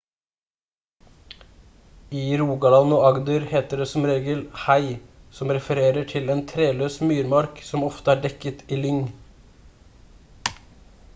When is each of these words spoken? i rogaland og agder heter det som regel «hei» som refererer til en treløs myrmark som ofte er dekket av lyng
i 2.21 2.21
rogaland 2.41 2.93
og 2.99 3.03
agder 3.09 3.43
heter 3.51 3.81
det 3.83 3.85
som 3.91 4.07
regel 4.11 4.39
«hei» 4.63 4.79
som 5.41 5.53
refererer 5.57 6.07
til 6.13 6.33
en 6.37 6.41
treløs 6.53 6.95
myrmark 7.11 7.61
som 7.69 7.87
ofte 7.91 8.15
er 8.17 8.23
dekket 8.27 8.65
av 8.71 8.81
lyng 8.87 9.03